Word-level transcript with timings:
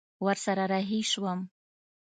ورسره 0.25 0.63
رهي 0.71 1.01
سوم. 1.11 1.39